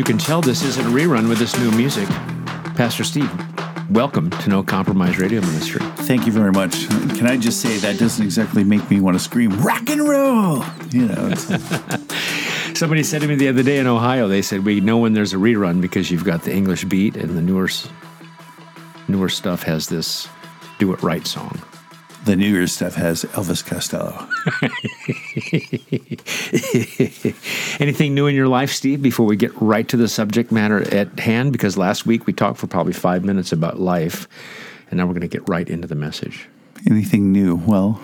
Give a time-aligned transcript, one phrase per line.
[0.00, 2.08] You can tell this isn't a rerun with this new music.
[2.74, 3.30] Pastor Steve,
[3.90, 5.82] welcome to No Compromise Radio Ministry.
[6.06, 6.88] Thank you very much.
[6.88, 10.64] Can I just say that doesn't exactly make me want to scream rock and roll?
[10.90, 11.34] You know,
[12.74, 15.34] Somebody said to me the other day in Ohio, they said, We know when there's
[15.34, 17.68] a rerun because you've got the English beat and the newer,
[19.06, 20.30] newer stuff has this
[20.78, 21.60] do it right song.
[22.24, 24.28] The New Year's stuff has Elvis Costello.
[27.80, 31.18] Anything new in your life, Steve, before we get right to the subject matter at
[31.18, 31.52] hand?
[31.52, 34.28] Because last week we talked for probably five minutes about life,
[34.90, 36.48] and now we're going to get right into the message.
[36.88, 37.56] Anything new?
[37.56, 38.00] Well,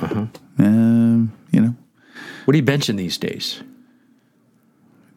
[0.58, 1.74] um, you know,
[2.44, 3.62] What are you benching these days?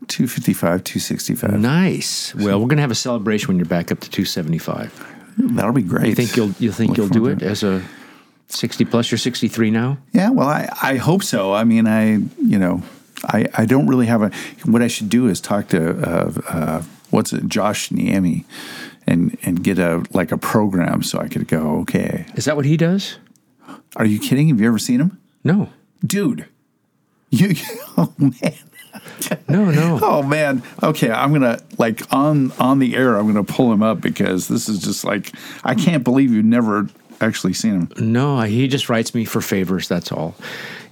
[0.08, 1.60] 255, 265.
[1.60, 2.34] Nice.
[2.36, 5.06] Well, we're going to have a celebration when you're back up to 275.
[5.38, 6.08] That'll be great.
[6.08, 7.82] You think you'll you think Look you'll do it as a
[8.50, 9.12] 60 plus?
[9.12, 9.98] You're 63 now.
[10.12, 11.54] Yeah, well, I, I hope so.
[11.54, 12.84] I mean, I, you know,
[13.26, 14.32] I, I don't really have a,
[14.66, 18.46] what I should do is talk to, uh, uh, what's it, Josh Niemi
[19.08, 22.26] and, and get a, like a program so I could go, okay.
[22.36, 23.18] Is that what he does?
[23.96, 24.50] Are you kidding?
[24.50, 25.20] Have you ever seen him?
[25.44, 25.70] No.
[26.06, 26.46] Dude.
[27.30, 27.56] You,
[27.98, 28.54] oh man.
[29.48, 30.00] No, no.
[30.10, 30.64] Oh man.
[30.82, 33.18] Okay, I'm gonna like on on the air.
[33.18, 35.32] I'm gonna pull him up because this is just like
[35.64, 36.88] I can't believe you've never
[37.22, 37.92] actually seen him.
[37.98, 40.36] No, he just writes me for favors, that's all.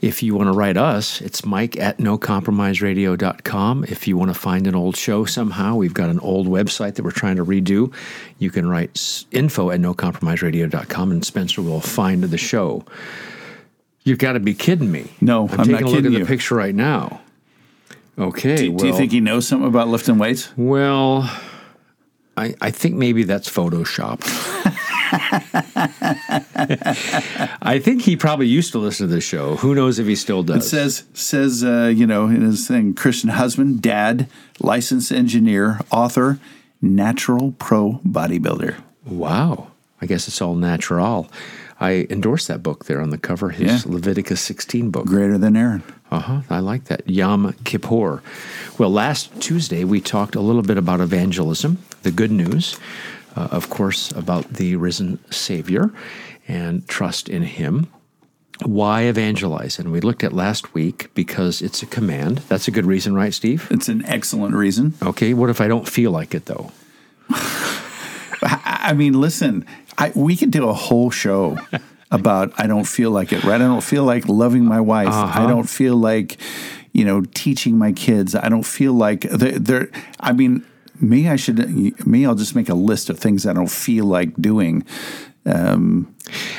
[0.02, 3.86] If you want to write us, it's mike at nocompromiseradio.com.
[3.86, 7.03] If you want to find an old show somehow, we've got an old website that
[7.03, 7.92] we're trying to redo.
[8.38, 12.86] You can write info at nocompromiseradio.com and Spencer will find the show.
[14.03, 15.12] You've got to be kidding me.
[15.19, 16.19] No, I'm, I'm taking not a look at you.
[16.19, 17.22] the picture right now.
[18.19, 18.56] Okay.
[18.56, 20.52] Do, do you think he knows something about lifting weights?
[20.56, 21.30] Well,
[22.36, 24.22] I, I think maybe that's Photoshop.
[27.61, 29.55] I think he probably used to listen to the show.
[29.58, 30.66] Who knows if he still does?
[30.66, 34.28] It says says uh, you know in his thing Christian husband, dad,
[34.59, 36.40] licensed engineer, author,
[36.81, 38.75] natural pro bodybuilder.
[39.06, 39.68] wow.
[40.00, 41.28] I guess it's all natural.
[41.79, 43.91] I endorsed that book there on the cover, his Yeah.
[43.91, 45.07] Leviticus 16 book.
[45.07, 45.81] Greater than Aaron.
[46.12, 46.41] Uh huh.
[46.51, 47.09] I like that.
[47.09, 48.22] Yom Kippur.
[48.78, 52.78] Well, last Tuesday we talked a little bit about evangelism, the good news,
[53.38, 55.92] uh, of course, about the risen Savior
[56.48, 57.88] and trust in Him.
[58.66, 59.78] Why evangelize?
[59.78, 62.40] And we looked at last week because it's a command.
[62.50, 63.68] That's a good reason, right, Steve?
[63.70, 64.96] It's an excellent reason.
[65.03, 65.36] Okay.
[65.36, 66.72] What if I don't feel like it, though?
[68.42, 69.64] I mean, listen,
[70.00, 71.59] I, we could do a whole show
[72.12, 73.62] about I don't feel like it, right?
[73.62, 75.09] I don't feel like loving my wife.
[75.09, 75.44] Uh-huh.
[75.44, 76.38] I don't feel like,
[76.92, 78.34] you know, teaching my kids.
[78.34, 80.66] I don't feel like they're, they're I mean,
[81.02, 84.35] me, I should, me, I'll just make a list of things I don't feel like
[84.35, 84.85] doing.
[85.46, 86.13] Um,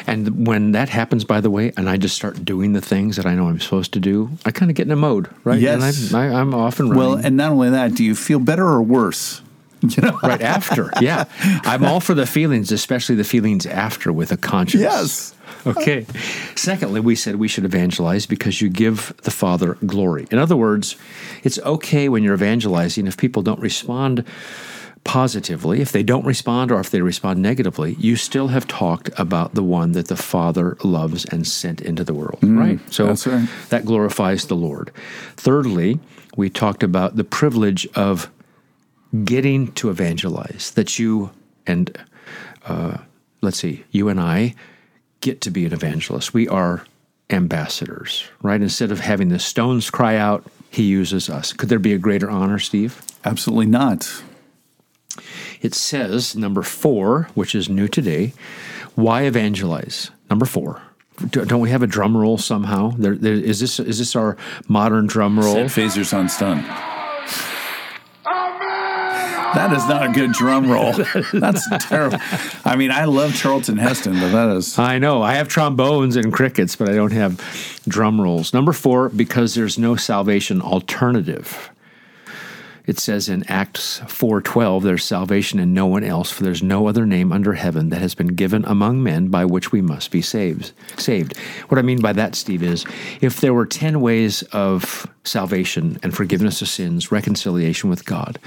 [0.06, 3.26] and when that happens, by the way, and I just start doing the things that
[3.26, 5.60] I know I'm supposed to do, I kind of get in a mode, right?
[5.60, 6.10] Yes.
[6.12, 7.06] And I, I, I'm off and running.
[7.06, 9.42] Well, and not only that, do you feel better or worse?
[9.80, 10.90] You know, right after.
[11.00, 11.26] Yeah.
[11.40, 14.82] I'm all for the feelings, especially the feelings after with a conscience.
[14.82, 15.34] Yes.
[15.66, 16.06] Okay.
[16.54, 20.26] Secondly, we said we should evangelize because you give the Father glory.
[20.30, 20.96] In other words,
[21.44, 24.24] it's okay when you're evangelizing if people don't respond
[25.04, 25.80] positively.
[25.80, 29.62] If they don't respond or if they respond negatively, you still have talked about the
[29.62, 32.78] one that the Father loves and sent into the world, right?
[32.92, 33.48] So that's right.
[33.70, 34.90] that glorifies the Lord.
[35.36, 35.98] Thirdly,
[36.36, 38.30] we talked about the privilege of
[39.24, 41.30] getting to evangelize, that you
[41.66, 41.96] and
[42.66, 42.98] uh,
[43.40, 44.54] let's see, you and I
[45.20, 46.32] get to be an evangelist.
[46.34, 46.84] We are
[47.30, 48.60] ambassadors, right?
[48.60, 51.52] Instead of having the stones cry out, he uses us.
[51.52, 53.02] Could there be a greater honor, Steve?
[53.24, 54.22] absolutely not.
[55.60, 58.32] It says, number four, which is new today,
[58.94, 60.10] why evangelize?
[60.30, 60.80] Number four.
[61.30, 62.92] Do- Don't we have a drum roll somehow?
[62.96, 64.36] There, there, is this is this our
[64.68, 65.54] modern drum roll?
[65.54, 66.64] Set phasers on stun.
[69.58, 70.92] That is not a good drum roll.
[71.32, 72.18] That's terrible.
[72.64, 75.20] I mean, I love Charlton Heston, but that is I know.
[75.20, 77.40] I have trombones and crickets, but I don't have
[77.88, 78.54] drum rolls.
[78.54, 81.70] Number four, because there's no salvation alternative.
[82.88, 87.04] It says in Acts 4:12, there's salvation in no one else, for there's no other
[87.04, 90.72] name under heaven that has been given among men by which we must be saved.
[90.96, 91.36] Saved.
[91.68, 92.86] What I mean by that, Steve, is
[93.20, 98.38] if there were 10 ways of salvation and forgiveness of sins, reconciliation with God,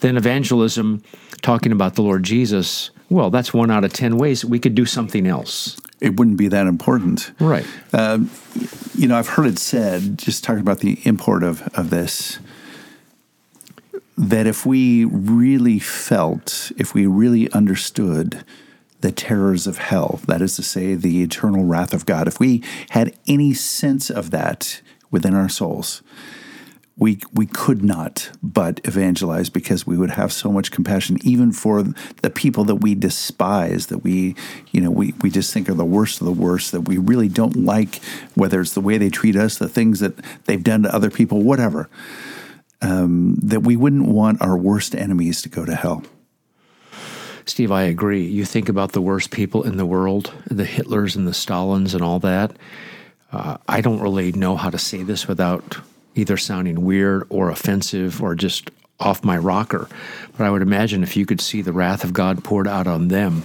[0.00, 1.04] then evangelism,
[1.40, 4.44] talking about the Lord Jesus, well, that's one out of 10 ways.
[4.44, 5.76] We could do something else.
[6.00, 7.30] it wouldn't be that important.
[7.38, 7.66] Right.
[7.92, 8.18] Uh,
[8.96, 12.40] you know, I've heard it said, just talking about the import of, of this,
[14.18, 18.44] that if we really felt, if we really understood
[19.00, 22.64] the terrors of hell, that is to say, the eternal wrath of God, if we
[22.90, 24.82] had any sense of that
[25.12, 26.02] within our souls,
[26.96, 31.84] we we could not but evangelize because we would have so much compassion even for
[32.22, 34.34] the people that we despise that we
[34.72, 37.28] you know we, we just think are the worst of the worst that we really
[37.28, 38.02] don't like
[38.34, 40.16] whether it's the way they treat us the things that
[40.46, 41.88] they've done to other people whatever
[42.80, 46.04] um, that we wouldn't want our worst enemies to go to hell
[47.48, 48.26] Steve, I agree.
[48.26, 52.02] You think about the worst people in the world, the Hitlers and the Stalins and
[52.02, 52.54] all that.
[53.32, 55.78] Uh, I don't really know how to say this without
[56.14, 58.70] either sounding weird or offensive or just
[59.00, 59.88] off my rocker.
[60.36, 63.08] But I would imagine if you could see the wrath of God poured out on
[63.08, 63.44] them,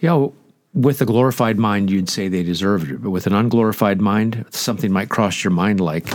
[0.00, 0.34] you know,
[0.72, 3.02] with a glorified mind, you'd say they deserved it.
[3.02, 6.06] But with an unglorified mind, something might cross your mind like,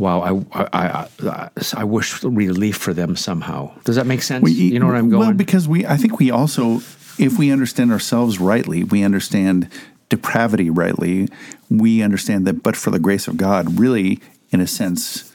[0.00, 3.70] wow, I, I, I, I wish relief for them somehow.
[3.84, 4.42] Does that make sense?
[4.42, 5.20] We- you know where I'm going?
[5.20, 6.76] Well, because we, I think we also,
[7.18, 9.68] if we understand ourselves rightly, we understand
[10.08, 11.28] depravity rightly.
[11.68, 14.20] We understand that, but for the grace of God, really,
[14.50, 15.30] in a sense,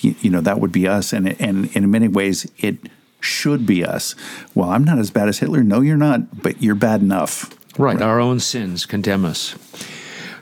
[0.00, 2.76] you, you know, that would be us, and and in many ways, it
[3.20, 4.14] should be us.
[4.54, 5.62] Well, I'm not as bad as Hitler.
[5.62, 7.50] No, you're not, but you're bad enough.
[7.78, 9.56] Right, our own sins condemn us.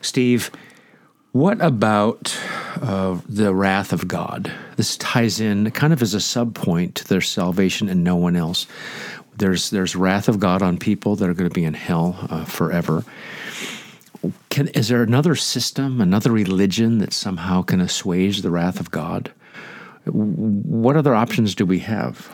[0.03, 0.51] Steve,
[1.33, 2.37] what about
[2.81, 4.53] uh, the wrath of God?
[4.77, 8.67] This ties in kind of as a subpoint to their salvation and no one else.
[9.37, 12.45] There's there's wrath of God on people that are going to be in hell uh,
[12.45, 13.05] forever.
[14.51, 19.33] Can, is there another system, another religion that somehow can assuage the wrath of God?
[20.05, 22.29] What other options do we have?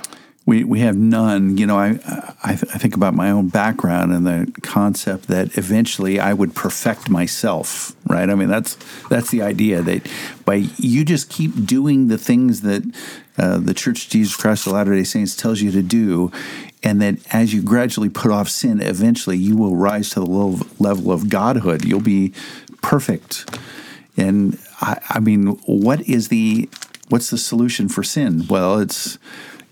[0.46, 1.58] We we have none.
[1.58, 1.98] You know, I
[2.44, 6.54] I, th- I think about my own background and the concept that eventually I would
[6.54, 7.94] perfect myself.
[8.06, 8.30] Right.
[8.30, 8.78] I mean, that's
[9.10, 10.08] that's the idea that
[10.44, 12.82] by you just keep doing the things that
[13.36, 16.30] uh, the Church of Jesus Christ of Latter Day Saints tells you to do,
[16.82, 20.26] and that as you gradually put off sin, eventually you will rise to the
[20.78, 21.84] level of godhood.
[21.84, 22.32] You'll be
[22.82, 23.50] perfect.
[24.16, 26.68] And I, I mean, what is the
[27.08, 28.46] what's the solution for sin?
[28.48, 29.18] Well, it's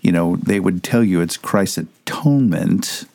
[0.05, 3.05] you know they would tell you it's Christ's atonement,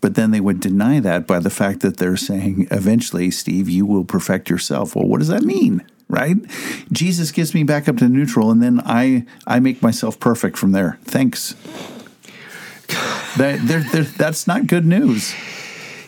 [0.00, 3.86] but then they would deny that by the fact that they're saying eventually, Steve, you
[3.86, 4.96] will perfect yourself.
[4.96, 5.86] Well, what does that mean?
[6.08, 6.36] Right?
[6.90, 10.72] Jesus gets me back up to neutral, and then I I make myself perfect from
[10.72, 10.98] there.
[11.04, 11.54] Thanks.
[13.36, 15.34] They're, they're, that's not good news.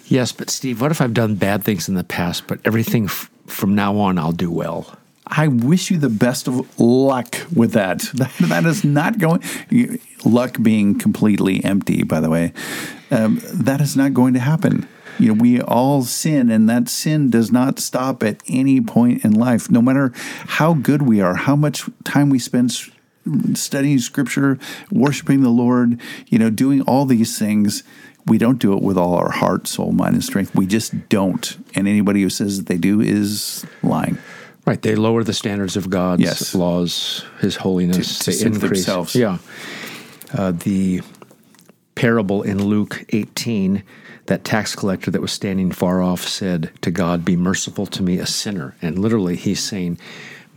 [0.06, 3.31] Yes, but Steve, what if I've done bad things in the past, but everything f-
[3.47, 4.97] from now on I'll do well?
[5.26, 8.00] I wish you the best of luck with that.
[8.40, 9.43] That, is not going.
[10.25, 12.52] Luck being completely empty, by the way,
[13.11, 14.88] um, that is not going to happen.
[15.19, 19.32] You know, we all sin, and that sin does not stop at any point in
[19.32, 19.70] life.
[19.70, 22.70] No matter how good we are, how much time we spend
[23.55, 24.58] studying Scripture,
[24.90, 27.82] worshiping the Lord, you know, doing all these things.
[28.26, 30.55] We don't do it with all our heart, soul, mind, and strength.
[30.55, 31.56] We just don't.
[31.75, 34.19] And anybody who says that they do is lying.
[34.66, 36.54] Right, they lower the standards of God's Yes.
[36.54, 38.18] laws, His holiness.
[38.20, 38.70] To- to they increase.
[38.84, 39.14] themselves.
[39.14, 39.38] Yeah,
[40.34, 41.02] uh, the
[41.94, 43.82] parable in Luke 18,
[44.26, 48.18] that tax collector that was standing far off said to God, "Be merciful to me,
[48.18, 49.98] a sinner." And literally, he's saying,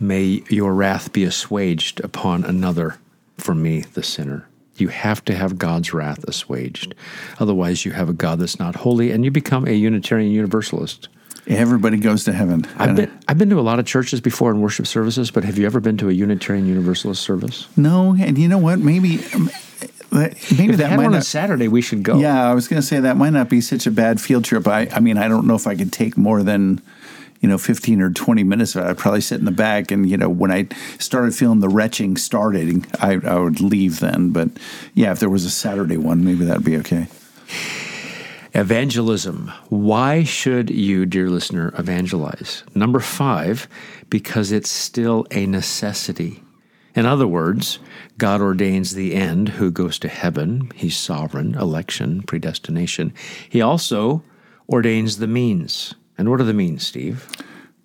[0.00, 2.96] "May your wrath be assuaged upon another
[3.38, 4.46] from me, the sinner."
[4.76, 6.94] You have to have God's wrath assuaged.
[7.38, 11.08] Otherwise, you have a God that's not holy, and you become a Unitarian Universalist.
[11.46, 12.66] Everybody goes to heaven.
[12.76, 15.58] I've been I've been to a lot of churches before in worship services, but have
[15.58, 17.66] you ever been to a Unitarian Universalist service?
[17.76, 18.78] No, and you know what?
[18.78, 19.50] Maybe um,
[20.12, 21.24] maybe If that might on not.
[21.24, 22.18] Saturday, we should go.
[22.18, 24.66] Yeah, I was going to say that might not be such a bad field trip.
[24.68, 26.80] I, I mean, I don't know if I could take more than
[27.40, 28.76] you know fifteen or twenty minutes.
[28.76, 28.88] of it.
[28.88, 32.16] I'd probably sit in the back, and you know, when I started feeling the retching
[32.16, 34.30] started, I, I would leave then.
[34.30, 34.50] But
[34.94, 37.08] yeah, if there was a Saturday one, maybe that'd be okay.
[38.52, 39.52] Evangelism.
[39.68, 42.64] Why should you, dear listener, evangelize?
[42.74, 43.68] Number five,
[44.08, 46.42] because it's still a necessity.
[46.96, 47.78] In other words,
[48.18, 50.70] God ordains the end, who goes to heaven.
[50.74, 53.14] He's sovereign, election, predestination.
[53.48, 54.22] He also
[54.68, 55.94] ordains the means.
[56.18, 57.28] And what are the means, Steve?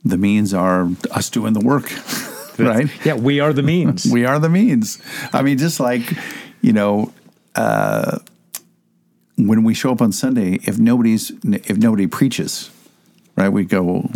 [0.04, 1.92] The means are us doing the work,
[2.58, 2.90] right?
[3.06, 4.06] Yeah, we are the means.
[4.12, 5.00] We are the means.
[5.32, 6.12] I mean, just like,
[6.62, 7.14] you know,
[7.56, 8.20] uh,
[9.38, 12.70] when we show up on Sunday, if nobody's if nobody preaches,
[13.36, 13.50] right?
[13.50, 14.10] We go,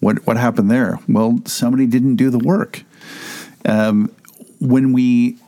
[0.00, 0.98] what what happened there?
[1.08, 2.84] Well, somebody didn't do the work.
[3.64, 4.14] Um,
[4.60, 5.38] when we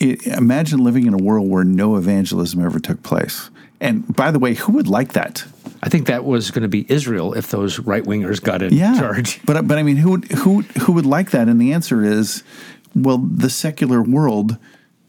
[0.00, 3.50] i imagine living in a world where no evangelism ever took place,
[3.80, 5.44] and by the way, who would like that?
[5.82, 8.98] I think that was going to be Israel if those right wingers got in yeah.
[8.98, 9.40] charge.
[9.44, 11.48] But but I mean, who would who who would like that?
[11.48, 12.42] And the answer is,
[12.94, 14.56] well, the secular world.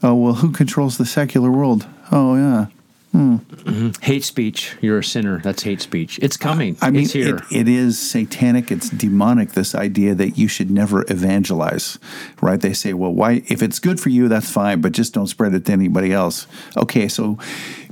[0.01, 1.87] Oh well, who controls the secular world?
[2.11, 2.67] Oh yeah,
[3.13, 4.03] Mhm.
[4.03, 4.75] Hate speech.
[4.81, 5.39] You're a sinner.
[5.39, 6.19] That's hate speech.
[6.21, 6.77] It's coming.
[6.81, 7.37] I mean, it's here.
[7.51, 8.71] it, it is satanic.
[8.71, 9.53] It's demonic.
[9.53, 11.97] This idea that you should never evangelize,
[12.41, 12.59] right?
[12.61, 13.41] They say, well, why?
[13.47, 16.45] If it's good for you, that's fine, but just don't spread it to anybody else.
[16.77, 17.39] Okay, so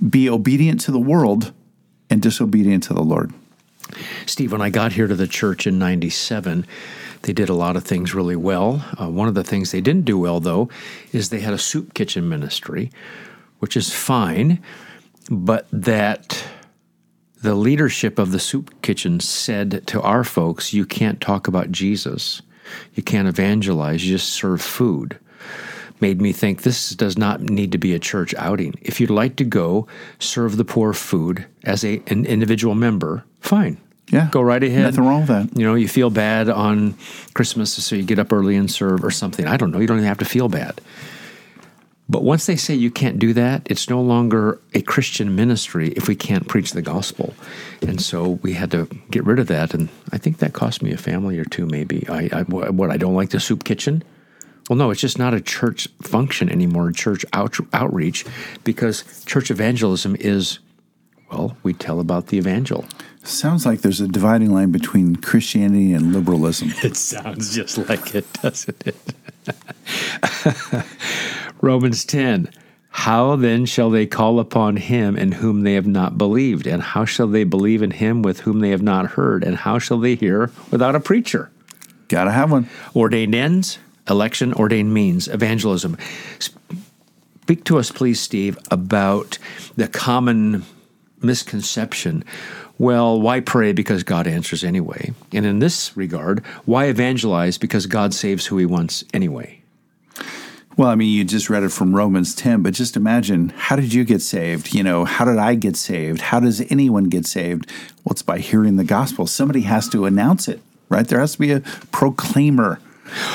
[0.08, 1.52] be obedient to the world
[2.10, 3.34] and disobedient to the Lord.
[4.26, 6.66] Steve, when I got here to the church in 97,
[7.24, 8.86] they did a lot of things really well.
[9.00, 10.70] Uh, one of the things they didn't do well, though,
[11.12, 12.92] is they had a soup kitchen ministry,
[13.60, 14.60] which is fine,
[15.30, 16.44] but that
[17.42, 22.42] the leadership of the soup kitchen said to our folks, you can't talk about Jesus,
[22.94, 25.20] you can't evangelize, you just serve food.
[26.00, 28.76] Made me think this does not need to be a church outing.
[28.82, 29.88] If you'd like to go
[30.20, 33.78] serve the poor food as a, an individual member, fine.
[34.10, 34.30] Yeah.
[34.32, 34.84] Go right ahead.
[34.84, 35.58] Nothing wrong with that.
[35.58, 36.96] You know, you feel bad on
[37.34, 39.48] Christmas, so you get up early and serve or something.
[39.48, 39.80] I don't know.
[39.80, 40.80] You don't even have to feel bad.
[42.10, 46.08] But once they say you can't do that, it's no longer a Christian ministry if
[46.08, 47.34] we can't preach the gospel.
[47.82, 49.74] And so we had to get rid of that.
[49.74, 52.08] And I think that cost me a family or two, maybe.
[52.08, 54.04] I, I what I don't like the soup kitchen.
[54.70, 58.26] Well, no, it's just not a church function anymore, church out, outreach,
[58.66, 60.60] because church evangelism is,
[61.32, 62.86] well, we tell about the evangel.
[63.24, 66.74] Sounds like there's a dividing line between Christianity and liberalism.
[66.84, 68.96] It sounds just like it, doesn't it?
[71.62, 72.50] Romans 10.
[72.90, 76.66] How then shall they call upon him in whom they have not believed?
[76.66, 79.44] And how shall they believe in him with whom they have not heard?
[79.44, 81.52] And how shall they hear without a preacher?
[82.08, 82.70] Gotta have one.
[82.96, 83.78] Ordained ends,
[84.10, 85.98] election, ordained means, evangelism.
[86.40, 89.38] Speak to us, please, Steve, about
[89.76, 90.64] the common
[91.22, 92.24] misconception.
[92.80, 93.74] Well, why pray?
[93.74, 95.14] Because God answers anyway.
[95.34, 97.58] And in this regard, why evangelize?
[97.58, 99.57] Because God saves who he wants anyway.
[100.78, 103.94] Well, I mean, you just read it from Romans 10, but just imagine how did
[103.94, 104.76] you get saved?
[104.76, 106.22] You know, how did I get saved?
[106.22, 107.68] How does anyone get saved?
[108.04, 109.26] Well, it's by hearing the gospel.
[109.26, 111.08] Somebody has to announce it, right?
[111.08, 112.80] There has to be a proclaimer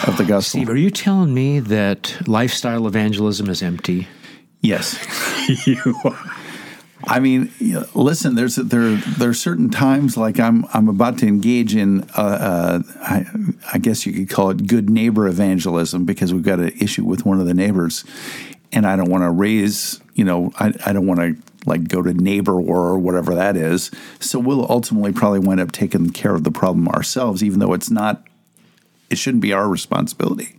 [0.07, 0.61] of the gospel.
[0.61, 4.07] Steve, are you telling me that lifestyle evangelism is empty?
[4.61, 4.97] Yes.
[5.67, 6.37] you are.
[7.05, 7.53] I mean,
[7.95, 8.35] listen.
[8.35, 12.83] There's there there are certain times like I'm I'm about to engage in uh, uh,
[13.01, 13.27] I,
[13.73, 17.27] I guess you could call it good neighbor evangelism because we've got an issue with
[17.27, 18.05] one of the neighbors,
[18.73, 22.03] and I don't want to raise you know I, I don't want to like go
[22.03, 23.91] to neighbor war or whatever that is.
[24.21, 27.91] So we'll ultimately probably wind up taking care of the problem ourselves, even though it's
[27.91, 28.27] not
[29.11, 30.59] it shouldn't be our responsibility.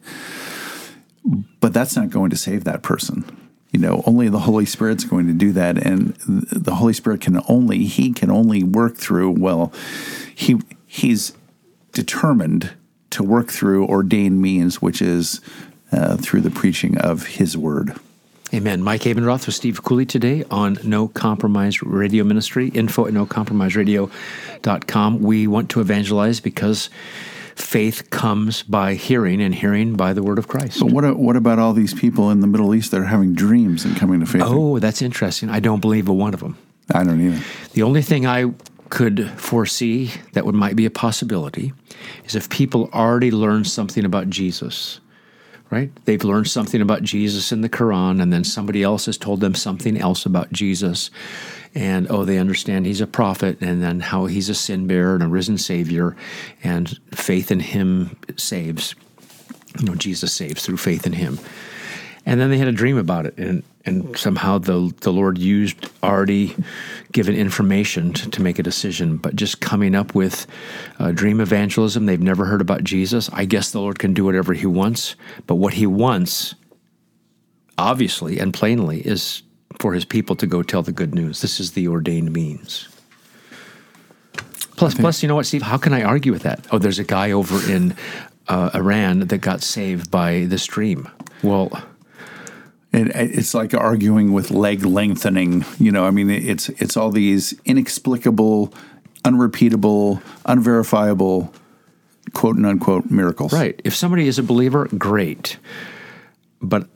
[1.62, 3.43] But that's not going to save that person
[3.74, 7.42] you know only the holy spirit's going to do that and the holy spirit can
[7.50, 9.74] only he can only work through well
[10.34, 11.34] he he's
[11.92, 12.72] determined
[13.10, 15.42] to work through ordained means which is
[15.92, 18.00] uh, through the preaching of his word
[18.54, 18.84] Amen.
[18.84, 22.68] Mike Abendroth with Steve Cooley today on No Compromise Radio Ministry.
[22.68, 25.22] Info at nocompromiseradio.com.
[25.24, 26.92] We want to evangelize because
[27.56, 30.80] faith comes by hearing and hearing by the word of Christ.
[30.80, 33.86] but what what about all these people in the middle east that are having dreams
[33.86, 35.50] and coming to faith Oh, that's interesting.
[35.50, 36.58] I don't believe a one of them.
[36.94, 37.42] i don't either
[37.74, 38.54] The only thing I
[38.90, 41.74] could foresee that would might be a possibility
[42.26, 45.00] is if people already learned something about Jesus.
[45.72, 45.90] Right?
[46.06, 49.56] They've learned something about Jesus in the Quran, and then somebody else has told them
[49.56, 51.10] something else about Jesus.
[51.76, 55.24] And oh, they understand he's a prophet, and then how he's a sin bearer and
[55.24, 56.16] a risen Savior,
[56.64, 58.96] and faith in him saves.
[59.80, 61.40] You know, Jesus saves through faith in him.
[62.26, 65.90] And then they had a dream about it, and, and somehow the, the Lord used
[66.02, 66.56] already
[67.12, 69.18] given information to, to make a decision.
[69.18, 70.48] But just coming up with
[71.00, 73.30] uh, dream evangelism, they've never heard about Jesus.
[73.34, 75.16] I guess the Lord can do whatever He wants,
[75.48, 76.56] but what He wants,
[77.78, 79.44] obviously and plainly, is
[79.80, 81.42] for His people to go tell the good news.
[81.42, 82.88] This is the ordained means.
[84.76, 85.62] Plus, plus, you know what, Steve?
[85.62, 86.66] How can I argue with that?
[86.72, 87.96] Oh, there's a guy over in
[88.48, 91.08] uh, Iran that got saved by the stream.
[91.44, 91.72] Well,
[92.92, 95.66] It, it's like arguing with leg lengthening.
[95.80, 98.74] You know, I mean, it's it's all these inexplicable,
[99.26, 101.54] unrepeatable, unverifiable,
[102.34, 103.54] quote and unquote miracles.
[103.54, 103.80] Right.
[103.84, 105.58] If somebody is a believer, great.
[106.62, 106.88] But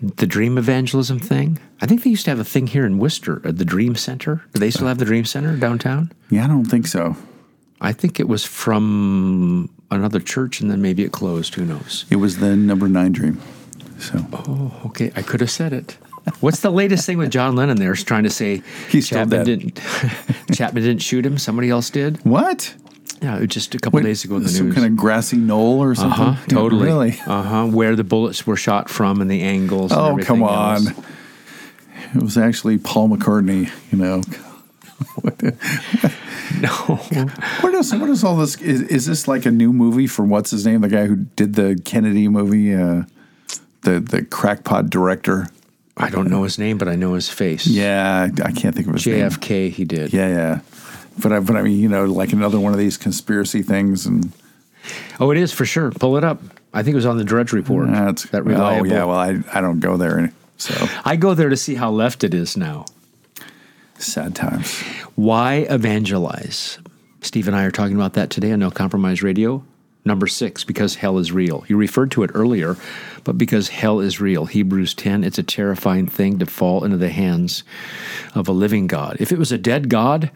[0.00, 3.40] the dream evangelism thing, I think they used to have a thing here in Worcester
[3.46, 4.42] at the Dream Center.
[4.52, 6.12] Do they still uh, have the Dream Center downtown?
[6.30, 7.16] Yeah, I don't think so.
[7.80, 11.54] I think it was from another church and then maybe it closed.
[11.54, 12.04] Who knows?
[12.10, 13.40] It was the number nine dream.
[13.98, 15.12] So Oh, okay.
[15.16, 15.96] I could have said it.
[16.40, 17.92] What's the latest thing with John Lennon there?
[17.92, 19.80] Is trying to say He's Chapman didn't
[20.52, 21.38] Chapman didn't shoot him.
[21.38, 22.16] Somebody else did.
[22.24, 22.74] what?
[23.26, 24.74] Yeah, just a couple days ago in the Some news.
[24.74, 26.20] kind of grassy knoll or something.
[26.22, 26.40] Uh huh.
[26.42, 26.84] Yeah, Totally.
[26.86, 27.20] Really?
[27.26, 27.66] Uh huh.
[27.66, 29.90] Where the bullets were shot from and the angles.
[29.92, 30.86] and Oh, come else.
[30.86, 31.04] on.
[32.14, 33.70] it was actually Paul McCartney.
[33.90, 34.22] You know.
[36.60, 36.68] No.
[37.60, 38.56] What is what is all this?
[38.62, 40.80] Is, is this like a new movie for what's his name?
[40.80, 43.02] The guy who did the Kennedy movie, uh,
[43.82, 45.48] the the crackpot director.
[45.98, 47.66] I don't know his name, but I know his face.
[47.66, 49.28] Yeah, I can't think of his name.
[49.28, 50.12] JFK, he did.
[50.14, 50.60] Yeah, yeah.
[51.22, 54.32] But I, but I mean, you know, like another one of these conspiracy things, and
[55.18, 55.90] Oh, it is for sure.
[55.90, 56.40] Pull it up.
[56.72, 57.88] I think it was on the Drudge Report.
[57.90, 58.86] that's that oh reliable.
[58.86, 59.04] yeah.
[59.04, 62.34] Well, I I don't go there, so I go there to see how left it
[62.34, 62.84] is now.
[63.98, 64.82] sad times.
[65.14, 66.78] Why evangelize?
[67.22, 69.64] Steve and I are talking about that today on No Compromise Radio.
[70.04, 71.64] Number six, because hell is real.
[71.66, 72.76] You referred to it earlier,
[73.24, 74.44] but because hell is real.
[74.46, 77.64] Hebrews 10, it's a terrifying thing to fall into the hands
[78.32, 79.16] of a living God.
[79.18, 80.30] If it was a dead God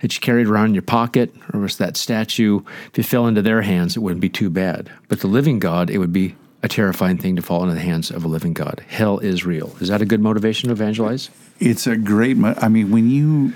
[0.00, 2.60] that you carried around in your pocket, or was that statue,
[2.92, 4.90] if it fell into their hands, it wouldn't be too bad.
[5.08, 8.10] But the living God, it would be a terrifying thing to fall into the hands
[8.10, 8.84] of a living God.
[8.88, 9.76] Hell is real.
[9.80, 11.30] Is that a good motivation to evangelize?
[11.60, 12.36] It's a great.
[12.36, 13.52] mo- I mean, when you.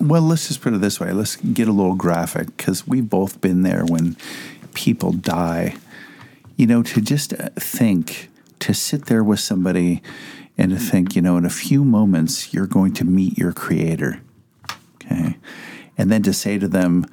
[0.00, 1.12] Well, let's just put it this way.
[1.12, 4.16] Let's get a little graphic because we've both been there when
[4.74, 5.76] people die.
[6.56, 10.02] You know, to just uh, think, to sit there with somebody
[10.58, 14.20] and to think, you know, in a few moments, you're going to meet your creator.
[15.10, 15.36] Okay.
[15.98, 17.06] And then to say to them,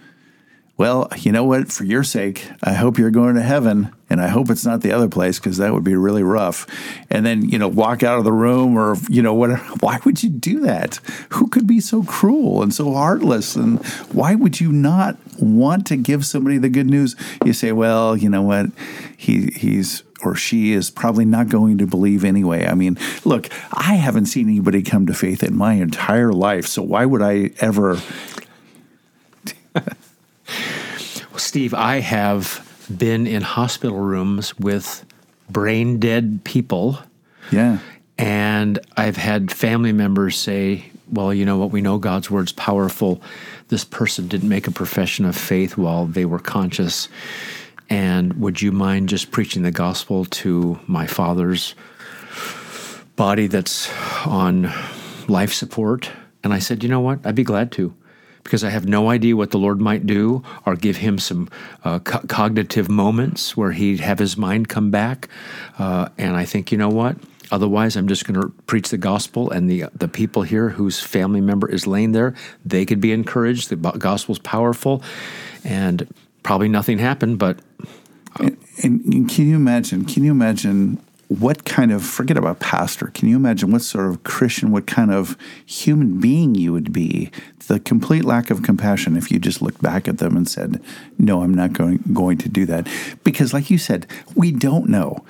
[0.78, 1.72] well, you know what?
[1.72, 4.92] For your sake, I hope you're going to heaven, and I hope it's not the
[4.92, 6.68] other place because that would be really rough.
[7.10, 9.58] And then, you know, walk out of the room, or you know, what?
[9.82, 11.00] Why would you do that?
[11.30, 13.56] Who could be so cruel and so heartless?
[13.56, 17.16] And why would you not want to give somebody the good news?
[17.44, 18.68] You say, well, you know what?
[19.18, 22.66] He he's or she is probably not going to believe anyway.
[22.66, 26.82] I mean, look, I haven't seen anybody come to faith in my entire life, so
[26.82, 28.00] why would I ever?
[31.32, 35.06] Well, Steve, I have been in hospital rooms with
[35.50, 37.00] brain dead people,
[37.52, 37.78] Yeah.
[38.18, 41.72] and I've had family members say, Well, you know what?
[41.72, 43.22] We know God's word's powerful.
[43.68, 47.08] This person didn't make a profession of faith while they were conscious.
[47.90, 51.76] And would you mind just preaching the gospel to my father's
[53.16, 53.90] body that's
[54.26, 54.72] on
[55.28, 56.12] life support?
[56.44, 57.26] And I said, You know what?
[57.26, 57.94] I'd be glad to
[58.44, 61.50] because I have no idea what the Lord might do or give him some
[61.84, 65.28] uh, co- cognitive moments where he'd have his mind come back.
[65.78, 67.18] Uh, and I think, you know what?
[67.52, 71.40] Otherwise, I'm just going to preach the gospel, and the the people here whose family
[71.40, 73.70] member is laying there, they could be encouraged.
[73.70, 75.02] The gospel's powerful,
[75.64, 76.08] and
[76.48, 77.60] probably nothing happened, but
[78.40, 80.06] And, and can you imagine?
[80.06, 83.08] Can you imagine what kind of forget about pastor?
[83.08, 87.32] Can you imagine what sort of Christian, what kind of human being you would be?
[87.68, 90.82] The complete lack of compassion if you just looked back at them and said,
[91.18, 92.88] "No, I'm not going going to do that,"
[93.26, 95.26] because, like you said, we don't know.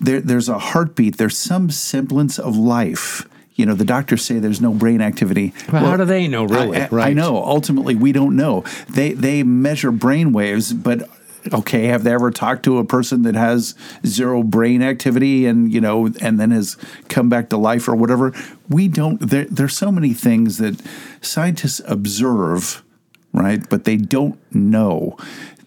[0.00, 1.16] There, there's a heartbeat.
[1.16, 3.26] There's some semblance of life.
[3.60, 5.52] You know, the doctors say there's no brain activity.
[5.72, 6.78] Well, how do they know, really?
[6.78, 7.36] I, I- I know.
[7.44, 8.64] Ultimately, we don't know.
[8.88, 11.08] They they measure brain waves, but
[11.52, 15.80] okay, have they ever talked to a person that has zero brain activity and you
[15.80, 16.76] know, and then has
[17.08, 18.32] come back to life or whatever?
[18.68, 19.18] We don't.
[19.30, 20.80] There, there's so many things that
[21.20, 22.82] scientists observe,
[23.32, 23.66] right?
[23.68, 25.16] But they don't know.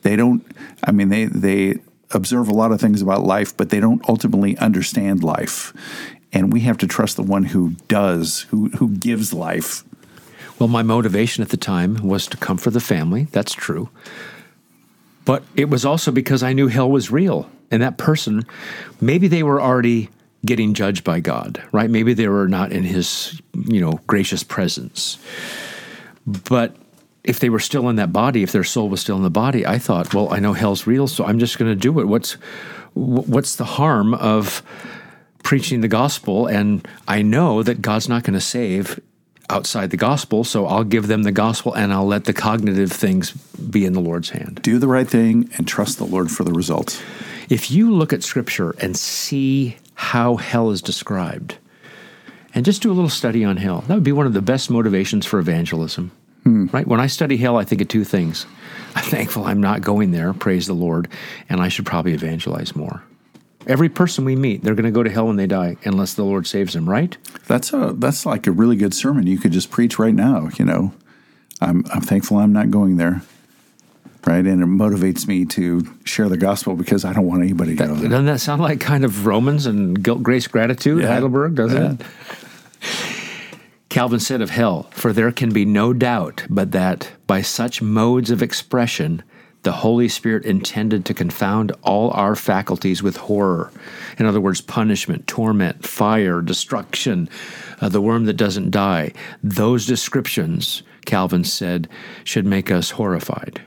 [0.04, 0.44] They don't.
[0.84, 1.80] I mean, they they
[2.12, 5.74] observe a lot of things about life, but they don't ultimately understand life.
[6.34, 9.84] And we have to trust the one who does, who who gives life.
[10.60, 13.28] Well, my motivation at the time was to comfort the family.
[13.32, 13.90] That's true.
[15.26, 17.50] But it was also because I knew hell was real.
[17.72, 18.46] And that person,
[19.00, 20.10] maybe they were already
[20.46, 21.90] getting judged by God, right?
[21.90, 25.18] Maybe they were not in his, you know, gracious presence.
[26.28, 26.76] But
[27.24, 29.66] if they were still in that body, if their soul was still in the body,
[29.66, 32.08] I thought, well, I know hell's real, so I'm just going to do it.
[32.08, 32.34] What's
[32.94, 34.62] what's the harm of
[35.54, 36.48] preaching the gospel?
[36.48, 39.00] And I know that God's not going to save
[39.52, 43.34] outside the gospel, so I'll give them the gospel and I'll let the cognitive things
[43.34, 44.64] be in the Lord's hand.
[44.64, 47.00] do the right thing and trust the Lord for the results.
[47.50, 51.60] If you look at scripture and see how hell is described,
[52.56, 54.72] and just do a little study on hell, that would be one of the best
[54.72, 56.10] motivations for evangelism.
[56.46, 56.66] Hmm.
[56.72, 56.88] Right?
[56.88, 58.48] When I study hell, I think of two things.
[58.96, 61.10] I'm thankful I'm not going there, praise the Lord,
[61.48, 63.04] and I should probably evangelize more.
[63.66, 66.24] Every person we meet, they're going to go to hell when they die, unless the
[66.24, 67.18] Lord saves them, right?
[67.48, 70.50] That's a that's like a really good sermon you could just preach right now.
[70.58, 70.94] You know,
[71.62, 73.22] I'm I'm thankful I'm not going there,
[74.26, 74.46] right?
[74.46, 77.96] And it motivates me to share the gospel because I don't want anybody to go
[77.96, 78.10] there.
[78.10, 81.08] Doesn't that sound like kind of Romans and guilt, grace, gratitude, Yeah.
[81.14, 81.92] Heidelberg, doesn't Yeah.
[81.94, 82.02] it?
[83.90, 88.32] Calvin said of hell, for there can be no doubt but that by such modes
[88.32, 89.22] of expression,
[89.64, 93.72] the Holy Spirit intended to confound all our faculties with horror.
[94.20, 97.30] In other words, punishment, torment, fire, destruction,
[97.82, 99.14] uh, the worm that doesn't die.
[99.42, 101.88] Those descriptions, Calvin said,
[102.26, 103.62] should make us horrified.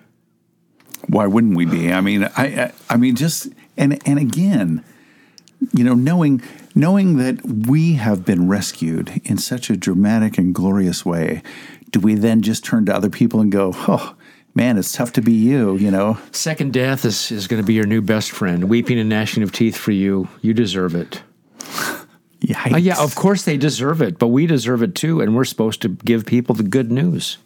[1.08, 1.92] Why wouldn't we be?
[1.92, 4.84] I mean, I, I, I mean, just and and again,
[5.72, 6.42] you know, knowing
[6.74, 11.42] knowing that we have been rescued in such a dramatic and glorious way,
[11.90, 14.15] do we then just turn to other people and go, "Oh,
[14.56, 16.18] man, it's tough to be you," you know?
[16.32, 19.52] Second death is, is going to be your new best friend, weeping and gnashing of
[19.52, 20.28] teeth for you.
[20.42, 21.22] You deserve it.
[22.72, 25.82] Uh, yeah, of course they deserve it, but we deserve it too, and we're supposed
[25.82, 27.38] to give people the good news.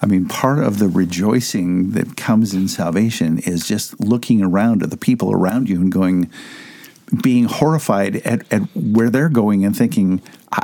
[0.00, 4.90] I mean, part of the rejoicing that comes in salvation is just looking around at
[4.90, 6.30] the people around you and going,
[7.22, 10.62] being horrified at, at where they're going and thinking, I,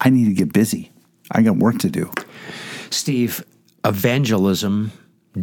[0.00, 0.90] I need to get busy.
[1.30, 2.10] I got work to do.
[2.90, 3.44] Steve,
[3.84, 4.92] evangelism,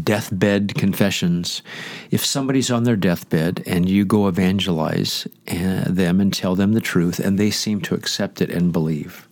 [0.04, 1.62] deathbed confessions.
[2.12, 6.82] If somebody's on their deathbed and you go evangelize uh, them and tell them the
[6.82, 9.28] truth and they seem to accept it and believe,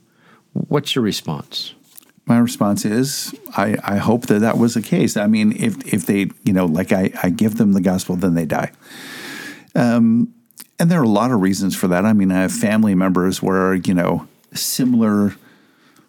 [0.54, 1.74] what's your response?
[2.26, 5.18] My response is, I, I hope that that was the case.
[5.18, 8.34] I mean, if, if they, you know, like I, I give them the gospel, then
[8.34, 8.72] they die.
[9.76, 10.34] Um,
[10.80, 12.06] and there are a lot of reasons for that.
[12.06, 15.36] I mean, I have family members where, you know, similar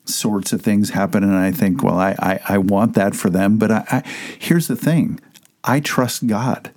[0.04, 1.22] sorts of things happen.
[1.22, 3.58] And I think, well, I, I, I want that for them.
[3.58, 5.20] But I, I, here's the thing
[5.62, 6.70] I trust God.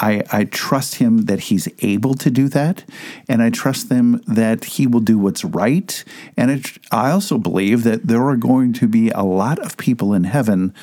[0.00, 2.82] I, I trust him that he's able to do that.
[3.28, 6.02] And I trust them that he will do what's right.
[6.36, 10.12] And it, I also believe that there are going to be a lot of people
[10.12, 10.74] in heaven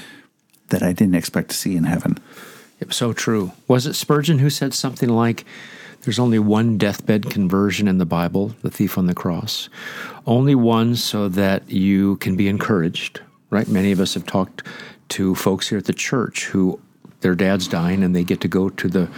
[0.70, 2.18] that I didn't expect to see in heaven.
[2.80, 3.52] It was so true.
[3.68, 5.44] Was it Spurgeon who said something like,
[6.02, 9.70] there's only one deathbed conversion in the Bible, the thief on the cross.
[10.26, 13.68] Only one so that you can be encouraged, right?
[13.68, 14.64] Many of us have talked
[15.10, 16.80] to folks here at the church who
[17.22, 19.10] their dad's dying and they get to go to the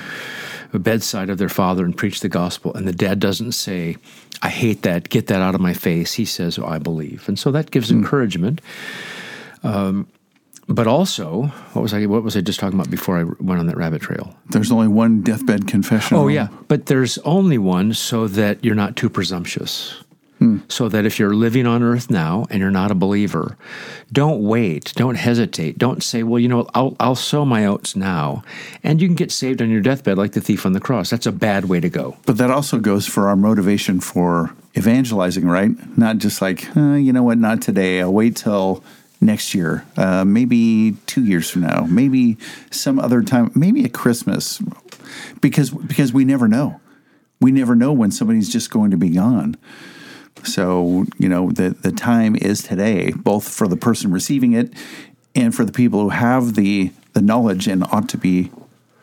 [0.74, 2.74] bedside of their father and preach the gospel.
[2.74, 3.98] And the dad doesn't say,
[4.42, 6.14] I hate that, get that out of my face.
[6.14, 7.28] He says, oh, I believe.
[7.28, 7.98] And so that gives mm.
[7.98, 8.62] encouragement.
[9.64, 10.08] Um,
[10.68, 11.44] but also,
[11.74, 12.06] what was I?
[12.06, 14.36] What was I just talking about before I went on that rabbit trail?
[14.50, 16.18] There's only one deathbed confession.
[16.18, 20.04] Oh yeah, but there's only one, so that you're not too presumptuous.
[20.40, 20.58] Hmm.
[20.70, 23.58] So that if you're living on earth now and you're not a believer,
[24.12, 28.44] don't wait, don't hesitate, don't say, "Well, you know, I'll I'll sow my oats now,"
[28.84, 31.12] and you can get saved on your deathbed like the thief on the cross.
[31.12, 32.18] That's a bad way to go.
[32.26, 35.72] But that also goes for our motivation for evangelizing, right?
[35.98, 38.02] Not just like, uh, you know what, not today.
[38.02, 38.84] I'll wait till
[39.22, 42.38] next year, uh, maybe two years from now, maybe
[42.72, 44.62] some other time, maybe at Christmas,
[45.40, 46.82] because because we never know.
[47.40, 49.56] We never know when somebody's just going to be gone.
[50.44, 54.74] So you know the the time is today, both for the person receiving it
[55.36, 58.52] and for the people who have the the knowledge and ought to be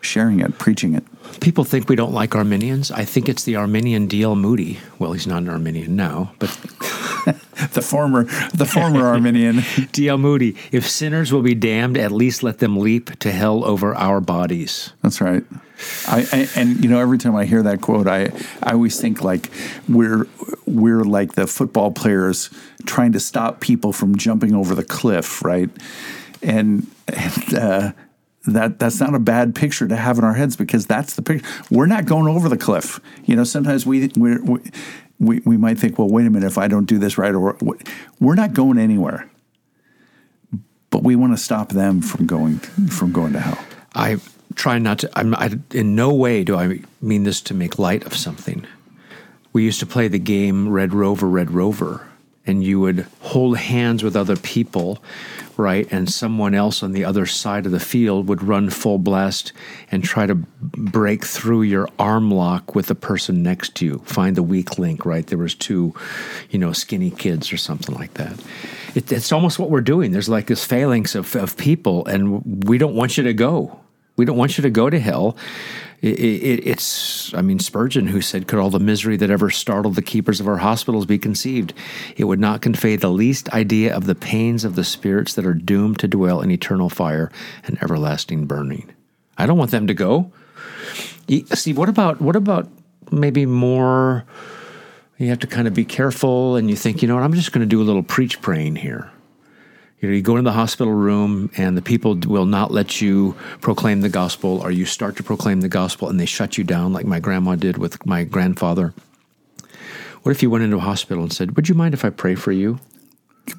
[0.01, 1.05] sharing it, preaching it.
[1.41, 2.91] People think we don't like Arminians.
[2.91, 4.37] I think it's the Arminian D.L.
[4.37, 4.79] Moody.
[4.99, 6.51] Well, he's not an Arminian now, but
[7.73, 10.19] the former the former Arminian D.L.
[10.19, 10.57] Moody.
[10.73, 14.93] If sinners will be damned, at least let them leap to hell over our bodies.
[15.03, 15.45] That's right.
[16.07, 18.33] I, I, and you know every time I hear that quote, I
[18.63, 19.51] I always think like
[19.89, 20.27] we're
[20.67, 22.51] we're like the football players
[22.87, 25.71] trying to stop people from jumping over the cliff, right?
[26.43, 27.93] And and uh,
[28.46, 31.46] that that's not a bad picture to have in our heads because that's the picture.
[31.70, 33.01] We're not going over the cliff.
[33.24, 34.37] You know, sometimes we we
[35.18, 37.57] we we might think, well, wait a minute, if I don't do this right, or
[38.20, 39.29] we're not going anywhere.
[40.90, 43.62] But we want to stop them from going from going to hell.
[43.94, 44.18] I
[44.55, 45.11] try not to.
[45.14, 48.66] I'm I, in no way do I mean this to make light of something.
[49.53, 52.07] We used to play the game Red Rover, Red Rover,
[52.49, 55.03] and you would hold hands with other people
[55.59, 59.53] right, and someone else on the other side of the field would run full blast
[59.91, 64.37] and try to break through your arm lock with the person next to you, find
[64.37, 65.27] the weak link, right?
[65.27, 65.93] There was two,
[66.51, 68.41] you know, skinny kids or something like that.
[68.95, 70.13] It, it's almost what we're doing.
[70.13, 73.81] There's like this phalanx of, of people, and we don't want you to go.
[74.17, 75.37] We don't want you to go to hell.
[76.01, 79.97] It, it, it's, I mean, Spurgeon, who said, Could all the misery that ever startled
[79.97, 81.75] the keepers of our hospitals be conceived?
[82.17, 85.55] It would not convey the least idea of the pains of the spirits that are
[85.55, 87.33] doomed to dwell in eternal fire
[87.65, 88.91] and everlasting burning.
[89.37, 90.31] I don't want them to go.
[91.53, 92.69] See, what about, what about
[93.11, 94.25] maybe more?
[95.19, 97.51] You have to kind of be careful and you think, you know what, I'm just
[97.51, 99.11] going to do a little preach praying here.
[100.01, 103.35] You know, you go into the hospital room and the people will not let you
[103.61, 106.93] proclaim the gospel, or you start to proclaim the gospel and they shut you down,
[106.93, 108.95] like my grandma did with my grandfather.
[110.23, 112.37] What if you went into a hospital and said, Would you mind if I pray
[112.37, 112.79] for you?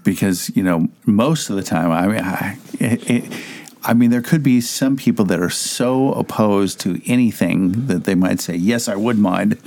[0.04, 3.43] Because, you know, most of the time, I mean, I, it, it,
[3.84, 8.13] I mean, there could be some people that are so opposed to anything that they
[8.13, 9.58] might say, "Yes, I would mind."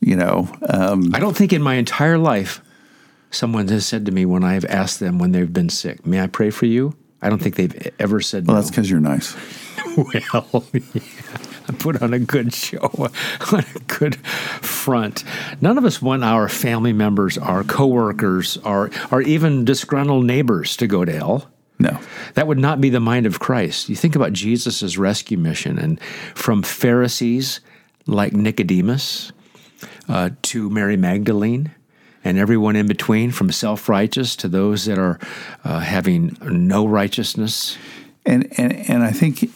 [0.00, 2.60] You know, um, I don't think in my entire life
[3.34, 6.26] someone has said to me when I've asked them when they've been sick, "May I
[6.26, 8.60] pray for you?" I don't think they've ever said well, no.
[8.60, 9.34] that's because you're nice.
[9.96, 10.08] well,
[10.74, 11.00] yeah.
[11.66, 12.78] I put on a good show,
[13.52, 15.24] on a good front.
[15.60, 20.86] None of us want our family members, our coworkers, our, or even disgruntled neighbors to
[20.86, 21.50] go to hell.
[21.78, 21.98] No.
[22.34, 23.88] That would not be the mind of Christ.
[23.88, 26.00] You think about Jesus' rescue mission, and
[26.34, 27.60] from Pharisees
[28.06, 29.32] like Nicodemus
[30.08, 31.74] uh, to Mary Magdalene,
[32.24, 35.18] and everyone in between, from self righteous to those that are
[35.62, 37.76] uh, having no righteousness.
[38.24, 39.50] And, and and I think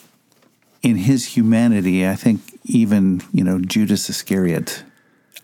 [0.83, 4.85] in his humanity, I think even you know Judas Iscariot,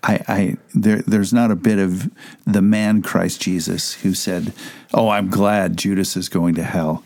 [0.03, 2.11] I, I there there's not a bit of
[2.47, 4.53] the man Christ Jesus who said,
[4.93, 7.03] "Oh, I'm glad Judas is going to hell."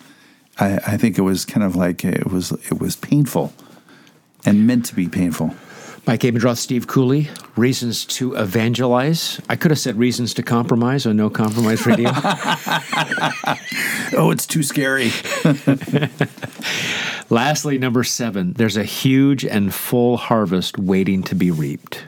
[0.58, 3.52] I, I think it was kind of like it was it was painful
[4.44, 5.54] and meant to be painful.
[6.08, 9.42] Mike Abendroth, Steve Cooley, reasons to evangelize.
[9.46, 12.08] I could have said reasons to compromise on No Compromise Radio.
[14.14, 15.10] oh, it's too scary.
[17.28, 22.06] Lastly, number seven, there's a huge and full harvest waiting to be reaped.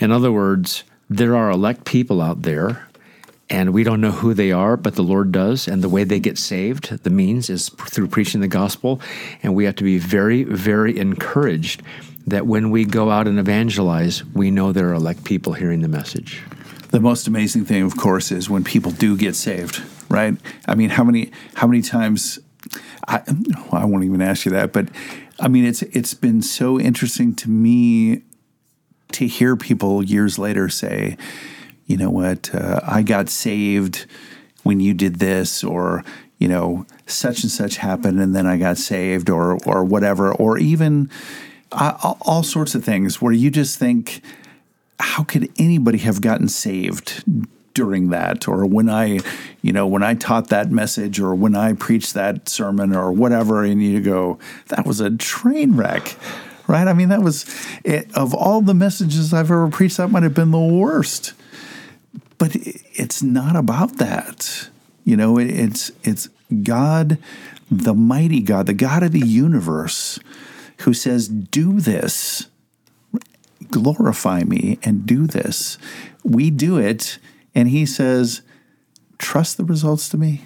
[0.00, 2.88] In other words, there are elect people out there,
[3.48, 5.68] and we don't know who they are, but the Lord does.
[5.68, 9.00] And the way they get saved, the means is through preaching the gospel.
[9.40, 11.80] And we have to be very, very encouraged
[12.26, 15.88] that when we go out and evangelize, we know there are elect people hearing the
[15.88, 16.42] message.
[16.90, 20.36] The most amazing thing, of course, is when people do get saved, right?
[20.66, 22.38] I mean, how many how many times
[23.06, 23.22] I,
[23.72, 24.88] I won't even ask you that, but
[25.38, 28.22] I mean, it's it's been so interesting to me
[29.12, 31.16] to hear people years later say,
[31.86, 34.06] you know what, uh, I got saved
[34.62, 36.04] when you did this, or
[36.38, 40.58] you know, such and such happened, and then I got saved, or or whatever, or
[40.58, 41.10] even
[41.74, 44.22] uh, all sorts of things where you just think,
[45.00, 47.24] how could anybody have gotten saved
[47.74, 48.46] during that?
[48.46, 49.20] Or when i
[49.62, 53.64] you know when i taught that message or when i preached that sermon or whatever
[53.64, 56.16] and you go that was a train wreck
[56.66, 56.88] right?
[56.88, 57.44] I mean that was
[57.84, 61.34] it, of all the messages i've ever preached that might have been the worst.
[62.36, 64.68] But it's not about that.
[65.04, 66.28] You know it, it's it's
[66.62, 67.18] god
[67.70, 70.18] the mighty god the god of the universe
[70.78, 72.48] who says do this
[73.70, 75.78] glorify me and do this
[76.22, 77.18] we do it
[77.54, 78.42] and he says,
[79.18, 80.44] trust the results to me.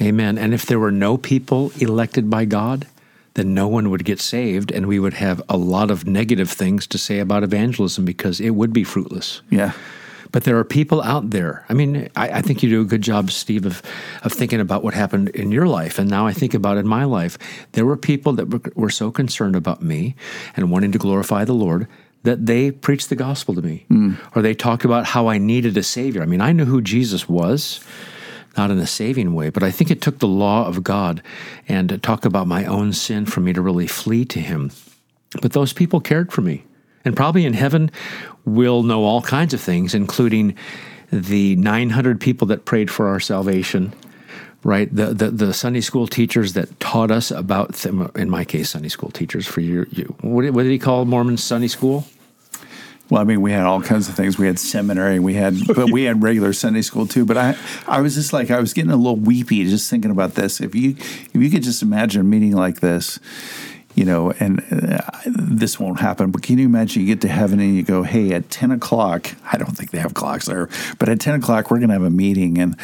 [0.00, 0.36] Amen.
[0.36, 2.86] And if there were no people elected by God,
[3.34, 6.86] then no one would get saved, and we would have a lot of negative things
[6.88, 9.40] to say about evangelism because it would be fruitless.
[9.50, 9.72] Yeah.
[10.34, 11.64] But there are people out there.
[11.68, 13.82] I mean, I, I, think you do a good job, Steve, of,
[14.24, 15.96] of thinking about what happened in your life.
[15.96, 17.38] And now I think about in my life.
[17.70, 20.16] There were people that were, were so concerned about me
[20.56, 21.86] and wanting to glorify the Lord
[22.24, 24.18] that they preached the gospel to me mm.
[24.34, 26.20] or they talked about how I needed a savior.
[26.20, 27.78] I mean, I knew who Jesus was,
[28.56, 31.22] not in a saving way, but I think it took the law of God
[31.68, 34.72] and to talk about my own sin for me to really flee to him.
[35.40, 36.64] But those people cared for me.
[37.04, 37.90] And probably in heaven,
[38.44, 40.56] we'll know all kinds of things, including
[41.12, 43.92] the 900 people that prayed for our salvation
[44.64, 44.94] right?
[44.94, 48.88] The, the, the Sunday school teachers that taught us about, them, in my case, Sunday
[48.88, 49.86] school teachers for you.
[49.90, 52.06] you what, what did he call Mormon Sunday school?
[53.10, 54.38] Well, I mean, we had all kinds of things.
[54.38, 57.26] We had seminary, we had, but we had regular Sunday school too.
[57.26, 60.34] But I, I was just like, I was getting a little weepy just thinking about
[60.34, 60.60] this.
[60.60, 63.20] If you, if you could just imagine a meeting like this,
[63.94, 66.30] you know, and uh, this won't happen.
[66.30, 69.34] But can you imagine you get to heaven and you go, hey, at 10 o'clock,
[69.52, 72.02] I don't think they have clocks there, but at 10 o'clock, we're going to have
[72.02, 72.76] a meeting and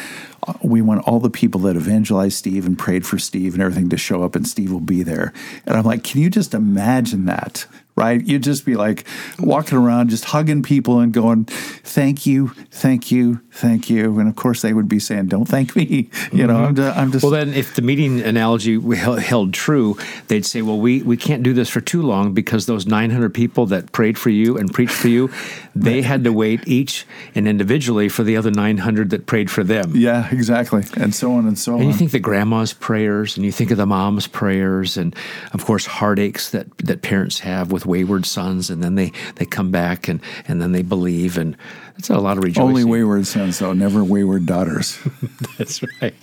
[0.47, 3.89] uh, we want all the people that evangelized Steve and prayed for Steve and everything
[3.89, 5.33] to show up and Steve will be there.
[5.65, 7.65] And I'm like, can you just imagine that?
[7.95, 8.25] Right?
[8.25, 9.05] You'd just be like
[9.39, 14.35] walking around, just hugging people and going, "Thank you, thank you, thank you." And of
[14.35, 16.65] course, they would be saying, "Don't thank me." You know, mm-hmm.
[16.65, 20.79] I'm, just, I'm, just, Well, then, if the meeting analogy held true, they'd say, "Well,
[20.79, 24.29] we we can't do this for too long because those 900 people that prayed for
[24.29, 25.29] you and preached for you,
[25.75, 29.91] they had to wait each and individually for the other 900 that prayed for them."
[29.93, 31.85] Yeah, exactly, and so on and so and on.
[31.85, 35.15] And you think the grandma's prayers, and you think of the mom's prayers, and
[35.53, 39.69] of course, heartaches that that parents have with wayward sons, and then they, they come
[39.69, 41.57] back and, and then they believe, and
[41.97, 42.69] it's a lot of rejoicing.
[42.69, 44.97] Only wayward sons, though, never wayward daughters.
[45.57, 46.13] That's right.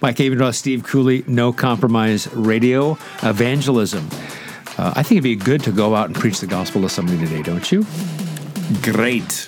[0.00, 4.08] Mike Abendroth, Steve Cooley, No Compromise Radio Evangelism.
[4.78, 7.18] Uh, I think it'd be good to go out and preach the gospel to somebody
[7.18, 7.84] today, don't you?
[8.82, 9.46] Great.